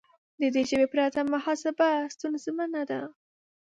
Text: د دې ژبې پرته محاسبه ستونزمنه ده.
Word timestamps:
د 0.39 0.43
دې 0.55 0.63
ژبې 0.69 0.87
پرته 0.93 1.19
محاسبه 1.33 1.89
ستونزمنه 2.15 2.81
ده. 2.89 2.99